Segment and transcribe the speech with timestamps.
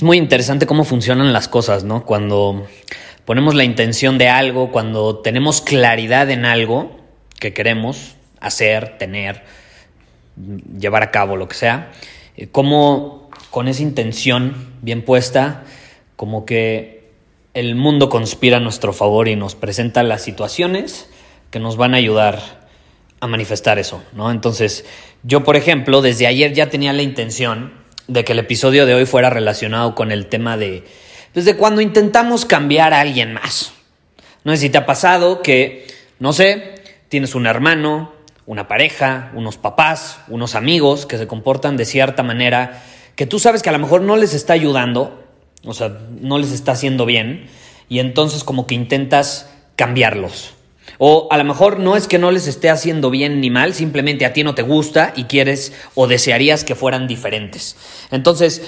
[0.00, 2.06] Es muy interesante cómo funcionan las cosas, ¿no?
[2.06, 2.66] Cuando
[3.26, 6.96] ponemos la intención de algo, cuando tenemos claridad en algo
[7.38, 9.44] que queremos hacer, tener,
[10.78, 11.92] llevar a cabo, lo que sea,
[12.38, 15.64] eh, cómo con esa intención bien puesta,
[16.16, 17.10] como que
[17.52, 21.10] el mundo conspira a nuestro favor y nos presenta las situaciones
[21.50, 22.40] que nos van a ayudar
[23.20, 24.30] a manifestar eso, ¿no?
[24.30, 24.86] Entonces,
[25.24, 27.79] yo, por ejemplo, desde ayer ya tenía la intención
[28.10, 30.84] de que el episodio de hoy fuera relacionado con el tema de,
[31.32, 33.72] pues de cuando intentamos cambiar a alguien más.
[34.42, 35.86] No sé si te ha pasado que,
[36.18, 36.74] no sé,
[37.08, 38.12] tienes un hermano,
[38.46, 42.82] una pareja, unos papás, unos amigos que se comportan de cierta manera
[43.14, 45.24] que tú sabes que a lo mejor no les está ayudando,
[45.64, 47.48] o sea, no les está haciendo bien,
[47.88, 50.54] y entonces como que intentas cambiarlos.
[51.02, 54.26] O a lo mejor no es que no les esté haciendo bien ni mal, simplemente
[54.26, 57.74] a ti no te gusta y quieres o desearías que fueran diferentes.
[58.10, 58.60] Entonces,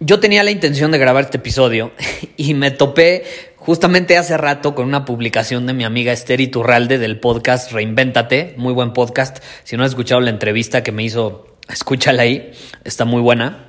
[0.00, 1.92] yo tenía la intención de grabar este episodio
[2.38, 3.24] y me topé
[3.56, 8.72] justamente hace rato con una publicación de mi amiga Esther Iturralde del podcast Reinvéntate, muy
[8.72, 9.44] buen podcast.
[9.64, 12.52] Si no has escuchado la entrevista que me hizo, escúchala ahí,
[12.84, 13.66] está muy buena.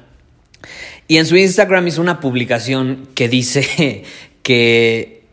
[1.10, 4.06] Y en su Instagram hizo una publicación que dice
[4.44, 5.24] que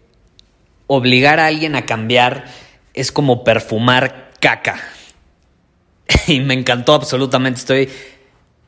[0.89, 2.64] obligar a alguien a cambiar
[2.95, 4.81] es como perfumar caca.
[6.27, 7.89] Y me encantó absolutamente, estoy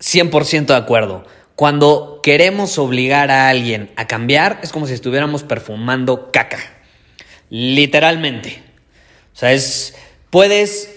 [0.00, 1.24] 100% de acuerdo.
[1.54, 6.58] Cuando queremos obligar a alguien a cambiar, es como si estuviéramos perfumando caca.
[7.48, 8.62] Literalmente.
[9.32, 9.94] O sea, es,
[10.28, 10.94] puedes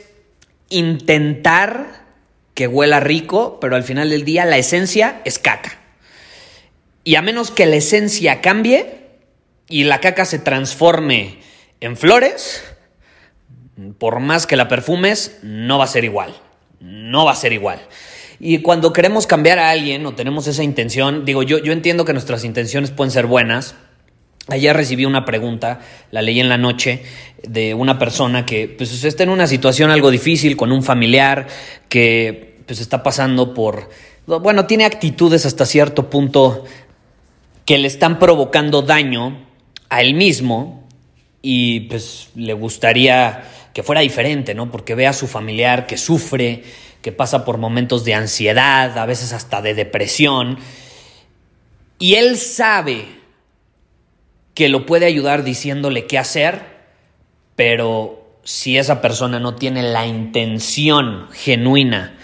[0.70, 2.04] intentar
[2.54, 5.80] que huela rico, pero al final del día la esencia es caca.
[7.06, 9.08] Y a menos que la esencia cambie
[9.70, 11.40] y la caca se transforme
[11.80, 12.64] en flores,
[13.98, 16.34] por más que la perfumes, no va a ser igual.
[16.80, 17.80] No va a ser igual.
[18.40, 22.14] Y cuando queremos cambiar a alguien o tenemos esa intención, digo, yo, yo entiendo que
[22.14, 23.76] nuestras intenciones pueden ser buenas.
[24.48, 25.82] Ayer recibí una pregunta,
[26.12, 27.04] la leí en la noche,
[27.44, 31.48] de una persona que pues, está en una situación algo difícil con un familiar
[31.90, 33.90] que pues, está pasando por,
[34.26, 36.64] bueno, tiene actitudes hasta cierto punto
[37.66, 39.46] que le están provocando daño
[39.90, 40.88] a él mismo
[41.42, 43.44] y pues le gustaría
[43.80, 44.70] que fuera diferente, ¿no?
[44.70, 46.64] Porque ve a su familiar que sufre,
[47.02, 50.60] que pasa por momentos de ansiedad, a veces hasta de depresión,
[51.98, 53.06] y él sabe
[54.54, 56.62] que lo puede ayudar diciéndole qué hacer,
[57.56, 62.18] pero si esa persona no tiene la intención genuina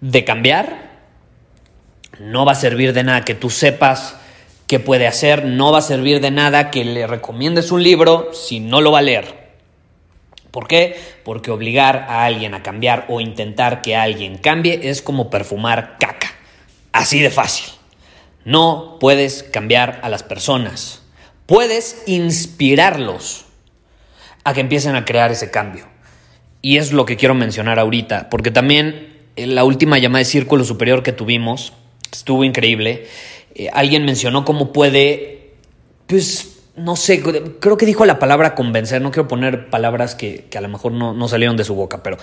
[0.00, 1.00] de cambiar,
[2.20, 4.18] no va a servir de nada que tú sepas
[4.68, 8.60] qué puede hacer, no va a servir de nada que le recomiendes un libro si
[8.60, 9.41] no lo va a leer.
[10.52, 10.96] ¿Por qué?
[11.24, 16.32] Porque obligar a alguien a cambiar o intentar que alguien cambie es como perfumar caca.
[16.92, 17.72] Así de fácil.
[18.44, 21.02] No puedes cambiar a las personas.
[21.46, 23.46] Puedes inspirarlos
[24.44, 25.86] a que empiecen a crear ese cambio.
[26.60, 30.64] Y es lo que quiero mencionar ahorita, porque también en la última llamada de círculo
[30.64, 31.72] superior que tuvimos
[32.12, 33.06] estuvo increíble.
[33.54, 35.54] Eh, alguien mencionó cómo puede,
[36.06, 37.22] pues, no sé,
[37.60, 41.12] creo que dijo la palabra convencer, no quiero poner palabras que, a lo mejor no,
[41.12, 42.16] no, salieron de su boca, pero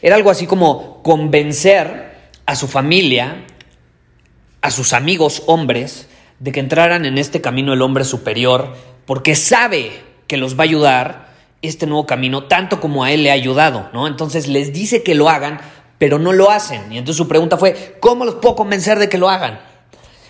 [0.00, 2.12] era algo así como convencer
[2.44, 3.44] a su familia,
[4.60, 6.08] a sus amigos hombres,
[6.40, 8.74] de que entraran en este camino el hombre superior,
[9.06, 9.92] porque sabe
[10.26, 11.32] que los va a ayudar
[11.62, 14.08] este nuevo camino, tanto como a él le ha ayudado, ¿no?
[14.08, 15.60] Entonces les dice que lo hagan,
[15.98, 16.92] pero no lo hacen.
[16.92, 19.60] Y entonces su pregunta fue, ¿cómo los puedo convencer de que lo hagan?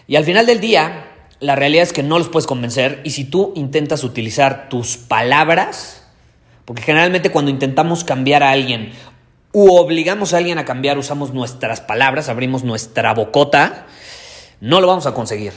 [0.06, 1.11] Y al final del día,
[1.42, 6.04] la realidad es que no los puedes convencer y si tú intentas utilizar tus palabras,
[6.64, 8.92] porque generalmente cuando intentamos cambiar a alguien
[9.52, 13.86] u obligamos a alguien a cambiar, usamos nuestras palabras, abrimos nuestra bocota,
[14.60, 15.52] no lo vamos a conseguir.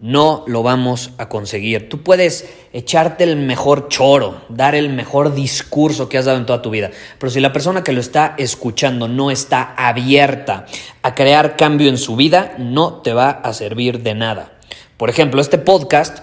[0.00, 1.88] no lo vamos a conseguir.
[1.88, 6.62] Tú puedes echarte el mejor choro, dar el mejor discurso que has dado en toda
[6.62, 10.66] tu vida, pero si la persona que lo está escuchando no está abierta
[11.02, 14.57] a crear cambio en su vida, no te va a servir de nada.
[14.98, 16.18] Por ejemplo, este podcast,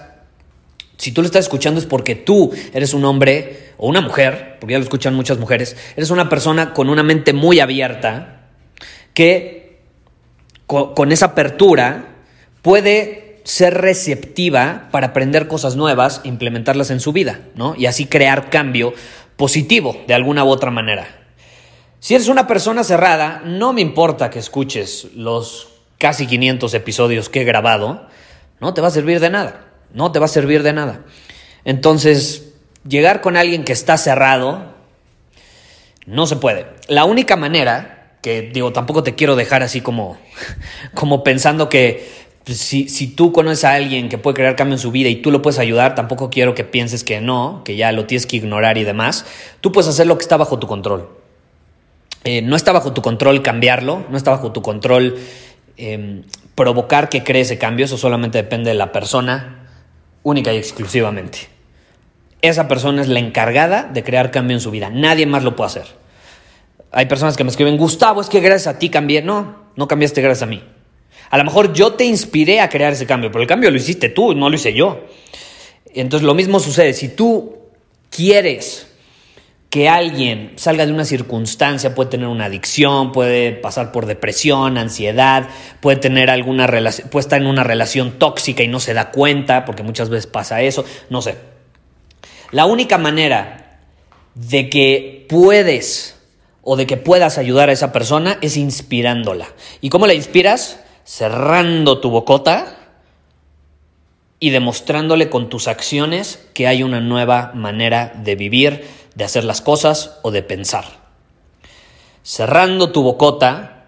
[0.98, 4.74] si tú lo estás escuchando es porque tú eres un hombre o una mujer, porque
[4.74, 8.50] ya lo escuchan muchas mujeres, eres una persona con una mente muy abierta
[9.14, 9.80] que
[10.66, 12.16] con, esa apertura
[12.60, 17.74] puede ser receptiva para aprender cosas nuevas, implementarlas en su vida, ¿no?
[17.78, 18.92] Y así crear cambio
[19.36, 21.06] positivo de alguna u otra manera.
[22.00, 27.40] Si eres una persona cerrada, no me importa que escuches los casi 500 episodios que
[27.40, 28.06] he grabado,
[28.60, 31.00] no te va a servir de nada, no te va a servir de nada.
[31.64, 32.54] Entonces,
[32.88, 34.74] llegar con alguien que está cerrado,
[36.06, 36.66] no se puede.
[36.88, 40.18] La única manera, que digo, tampoco te quiero dejar así como,
[40.94, 44.92] como pensando que si, si, tú conoces a alguien que puede crear cambio en su
[44.92, 48.06] vida y tú lo puedes ayudar, tampoco quiero que pienses que no, que ya lo
[48.06, 49.26] tienes que ignorar y demás.
[49.60, 51.08] Tú puedes hacer lo que está bajo tu control.
[52.22, 55.18] Eh, no está bajo tu control cambiarlo, no está bajo tu control
[55.76, 56.22] em,
[56.56, 59.68] provocar que cree ese cambio, eso solamente depende de la persona,
[60.24, 61.48] única y exclusivamente.
[62.42, 65.68] Esa persona es la encargada de crear cambio en su vida, nadie más lo puede
[65.68, 65.86] hacer.
[66.90, 69.20] Hay personas que me escriben, Gustavo, es que gracias a ti cambié.
[69.20, 70.62] No, no cambiaste gracias a mí.
[71.28, 74.08] A lo mejor yo te inspiré a crear ese cambio, pero el cambio lo hiciste
[74.08, 75.04] tú, no lo hice yo.
[75.92, 77.56] Entonces lo mismo sucede, si tú
[78.08, 78.90] quieres
[79.76, 85.50] que alguien salga de una circunstancia, puede tener una adicción, puede pasar por depresión, ansiedad,
[85.80, 89.66] puede tener alguna relación, puede estar en una relación tóxica y no se da cuenta,
[89.66, 91.34] porque muchas veces pasa eso, no sé.
[92.52, 93.78] La única manera
[94.34, 96.16] de que puedes
[96.62, 99.46] o de que puedas ayudar a esa persona es inspirándola.
[99.82, 100.80] ¿Y cómo la inspiras?
[101.04, 102.78] cerrando tu bocota
[104.40, 108.84] y demostrándole con tus acciones que hay una nueva manera de vivir,
[109.16, 110.84] de hacer las cosas o de pensar.
[112.22, 113.86] Cerrando tu bocota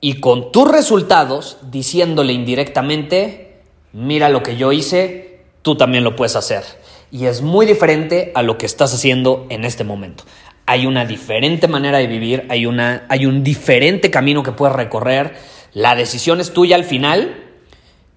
[0.00, 3.60] y con tus resultados diciéndole indirectamente,
[3.92, 6.64] mira lo que yo hice, tú también lo puedes hacer.
[7.10, 10.24] Y es muy diferente a lo que estás haciendo en este momento.
[10.64, 15.34] Hay una diferente manera de vivir, hay, una, hay un diferente camino que puedes recorrer
[15.72, 17.44] la decisión es tuya al final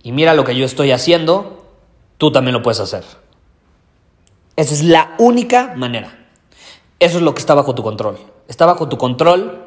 [0.01, 1.65] y mira lo que yo estoy haciendo,
[2.18, 3.04] tú también lo puedes hacer.
[4.55, 6.27] Esa es la única manera.
[7.00, 8.17] Eso es lo que está bajo tu control.
[8.47, 9.63] Está bajo tu control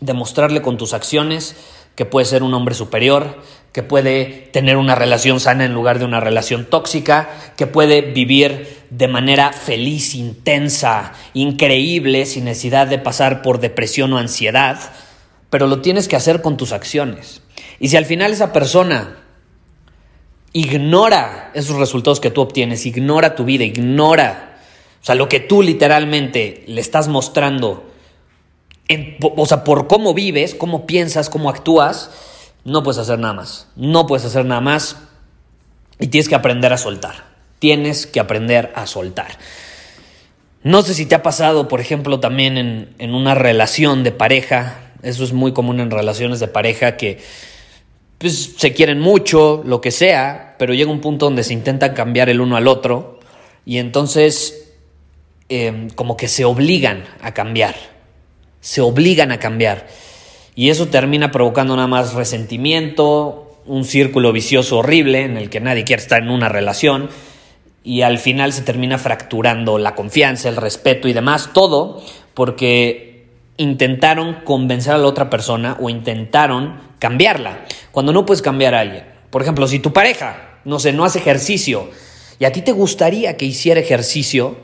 [0.00, 1.56] demostrarle con tus acciones
[1.94, 3.40] que puede ser un hombre superior,
[3.72, 8.84] que puede tener una relación sana en lugar de una relación tóxica, que puede vivir
[8.90, 14.78] de manera feliz, intensa, increíble, sin necesidad de pasar por depresión o ansiedad
[15.50, 17.42] pero lo tienes que hacer con tus acciones.
[17.78, 19.16] Y si al final esa persona
[20.56, 24.56] ignora esos resultados que tú obtienes, ignora tu vida, ignora,
[25.02, 27.84] o sea, lo que tú literalmente le estás mostrando,
[29.20, 32.10] o sea, por cómo vives, cómo piensas, cómo actúas,
[32.64, 33.68] no puedes hacer nada más.
[33.76, 34.96] No puedes hacer nada más
[36.00, 37.26] y tienes que aprender a soltar.
[37.58, 39.38] Tienes que aprender a soltar.
[40.62, 44.80] No sé si te ha pasado, por ejemplo, también en, en una relación de pareja,
[45.02, 47.18] eso es muy común en relaciones de pareja que
[48.18, 52.28] pues, se quieren mucho, lo que sea, pero llega un punto donde se intentan cambiar
[52.28, 53.20] el uno al otro
[53.64, 54.72] y entonces
[55.48, 57.74] em, como que se obligan a cambiar,
[58.60, 59.86] se obligan a cambiar.
[60.54, 65.84] Y eso termina provocando nada más resentimiento, un círculo vicioso horrible en el que nadie
[65.84, 67.10] quiere estar en una relación
[67.82, 72.02] y al final se termina fracturando la confianza, el respeto y demás, todo
[72.34, 73.15] porque
[73.56, 77.64] intentaron convencer a la otra persona o intentaron cambiarla.
[77.90, 79.04] Cuando no puedes cambiar a alguien.
[79.30, 81.90] Por ejemplo, si tu pareja, no sé, no hace ejercicio
[82.38, 84.56] y a ti te gustaría que hiciera ejercicio,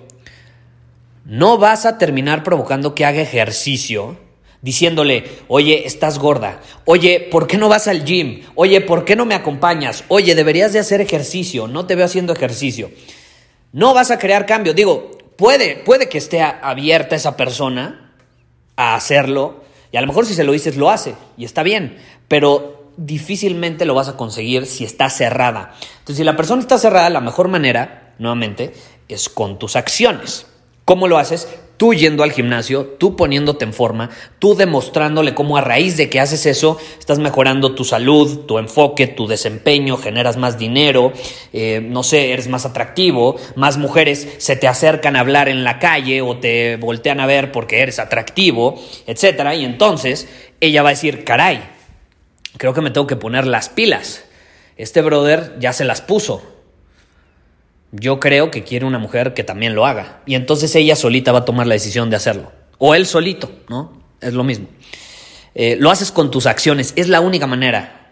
[1.25, 4.18] no vas a terminar provocando que haga ejercicio
[4.61, 8.42] diciéndole, oye, estás gorda, oye, ¿por qué no vas al gym?
[8.54, 10.04] Oye, ¿por qué no me acompañas?
[10.08, 12.90] Oye, deberías de hacer ejercicio, no te veo haciendo ejercicio.
[13.72, 14.75] No vas a crear cambio.
[14.75, 18.01] Digo, puede, puede que esté abierta esa persona
[18.76, 19.62] a hacerlo.
[19.91, 21.14] Y a lo mejor si se lo dices, lo hace.
[21.37, 21.99] Y está bien.
[22.29, 25.75] Pero difícilmente lo vas a conseguir si está cerrada.
[25.99, 28.75] Entonces, si la persona está cerrada, la mejor manera, nuevamente,
[29.09, 30.47] es con tus acciones.
[30.85, 31.49] ¿Cómo lo haces?
[31.83, 34.09] Tú yendo al gimnasio, tú poniéndote en forma,
[34.39, 39.09] tú demostrándole cómo a raíz de que haces eso estás mejorando tu salud, tu enfoque,
[39.09, 41.12] tu desempeño, generas más dinero,
[41.53, 45.81] eh, no sé, eres más atractivo, más mujeres se te acercan a hablar en la
[45.81, 50.29] calle o te voltean a ver porque eres atractivo, etcétera, y entonces
[50.61, 51.65] ella va a decir, caray,
[52.59, 54.25] creo que me tengo que poner las pilas.
[54.77, 56.51] Este brother ya se las puso.
[57.92, 60.22] Yo creo que quiere una mujer que también lo haga.
[60.25, 62.50] Y entonces ella solita va a tomar la decisión de hacerlo.
[62.78, 64.02] O él solito, ¿no?
[64.20, 64.66] Es lo mismo.
[65.54, 68.11] Eh, lo haces con tus acciones, es la única manera.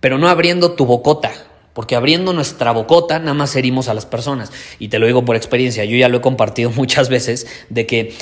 [0.00, 1.32] Pero no abriendo tu bocota.
[1.72, 4.52] Porque abriendo nuestra bocota nada más herimos a las personas.
[4.78, 8.14] Y te lo digo por experiencia, yo ya lo he compartido muchas veces, de que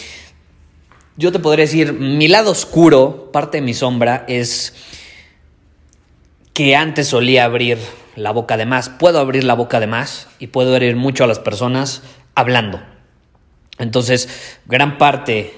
[1.17, 4.75] yo te podría decir, mi lado oscuro, parte de mi sombra, es
[6.55, 7.79] que antes solía abrir
[8.17, 8.89] la boca de más.
[8.89, 12.03] Puedo abrir la boca de más y puedo herir mucho a las personas
[12.35, 12.81] hablando.
[13.79, 15.55] Entonces, gran parte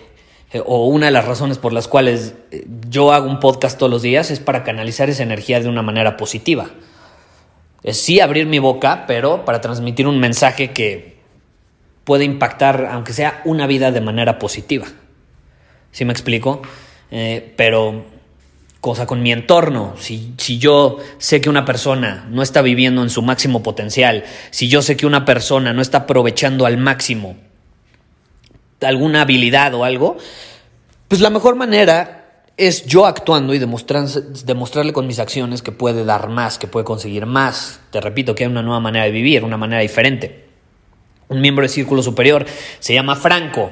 [0.53, 3.91] eh, o una de las razones por las cuales eh, yo hago un podcast todos
[3.91, 6.71] los días es para canalizar esa energía de una manera positiva.
[7.83, 11.17] Es sí abrir mi boca, pero para transmitir un mensaje que
[12.05, 14.87] puede impactar, aunque sea una vida de manera positiva.
[15.91, 16.63] ¿Sí me explico?
[17.11, 18.05] Eh, pero
[18.83, 23.09] cosa con mi entorno, si, si, yo sé que una persona no está viviendo en
[23.09, 27.37] su máximo potencial, si yo sé que una persona no está aprovechando al máximo
[28.87, 30.17] alguna habilidad o algo,
[31.09, 32.19] pues la mejor manera
[32.57, 37.27] es yo actuando y demostrarle con mis acciones que puede dar más, que puede conseguir
[37.27, 37.81] más.
[37.91, 40.47] Te repito que hay una nueva manera de vivir, una manera diferente.
[41.29, 42.45] Un miembro del Círculo Superior
[42.79, 43.71] se llama Franco.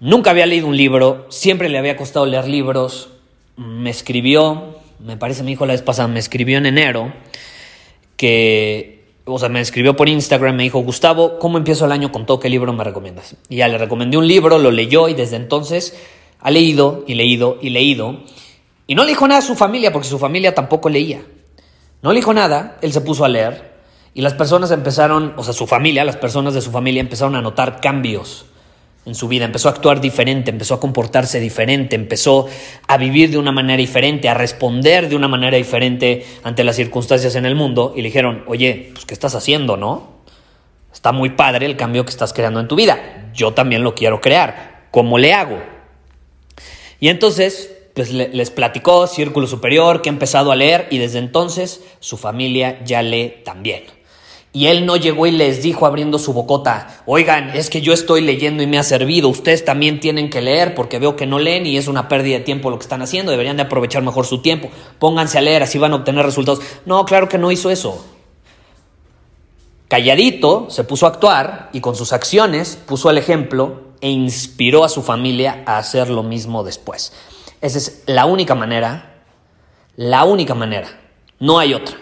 [0.00, 3.10] Nunca había leído un libro, siempre le había costado leer libros.
[3.58, 7.12] Me escribió, me parece, me dijo la vez pasada, me escribió en enero,
[8.16, 12.24] que, o sea, me escribió por Instagram, me dijo, Gustavo, ¿cómo empiezo el año con
[12.24, 12.38] todo?
[12.38, 13.36] ¿Qué libro me recomiendas?
[13.48, 15.98] Y ya le recomendé un libro, lo leyó y desde entonces
[16.40, 18.20] ha leído y leído y leído.
[18.86, 21.22] Y no le dijo nada a su familia porque su familia tampoco leía.
[22.00, 23.72] No le dijo nada, él se puso a leer
[24.14, 27.42] y las personas empezaron, o sea, su familia, las personas de su familia empezaron a
[27.42, 28.46] notar cambios
[29.08, 32.46] en su vida, empezó a actuar diferente, empezó a comportarse diferente, empezó
[32.86, 37.34] a vivir de una manera diferente, a responder de una manera diferente ante las circunstancias
[37.34, 40.18] en el mundo y le dijeron, oye, pues ¿qué estás haciendo, no?
[40.92, 44.20] Está muy padre el cambio que estás creando en tu vida, yo también lo quiero
[44.20, 45.58] crear, ¿cómo le hago?
[47.00, 51.82] Y entonces, pues les platicó Círculo Superior, que ha empezado a leer y desde entonces
[52.00, 53.97] su familia ya lee también.
[54.52, 58.22] Y él no llegó y les dijo abriendo su bocota, oigan, es que yo estoy
[58.22, 61.66] leyendo y me ha servido, ustedes también tienen que leer porque veo que no leen
[61.66, 64.40] y es una pérdida de tiempo lo que están haciendo, deberían de aprovechar mejor su
[64.40, 66.60] tiempo, pónganse a leer, así van a obtener resultados.
[66.86, 68.04] No, claro que no hizo eso.
[69.88, 74.88] Calladito se puso a actuar y con sus acciones puso el ejemplo e inspiró a
[74.88, 77.12] su familia a hacer lo mismo después.
[77.60, 79.22] Esa es la única manera,
[79.96, 80.88] la única manera,
[81.38, 81.96] no hay otra.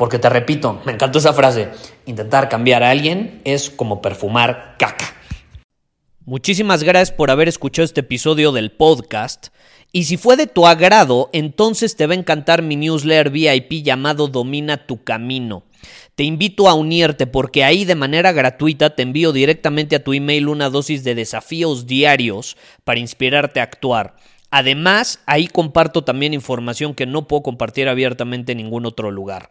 [0.00, 1.68] Porque te repito, me encantó esa frase,
[2.06, 5.14] intentar cambiar a alguien es como perfumar caca.
[6.24, 9.48] Muchísimas gracias por haber escuchado este episodio del podcast.
[9.92, 14.26] Y si fue de tu agrado, entonces te va a encantar mi newsletter VIP llamado
[14.26, 15.64] Domina tu Camino.
[16.14, 20.48] Te invito a unirte porque ahí de manera gratuita te envío directamente a tu email
[20.48, 24.16] una dosis de desafíos diarios para inspirarte a actuar.
[24.50, 29.50] Además, ahí comparto también información que no puedo compartir abiertamente en ningún otro lugar.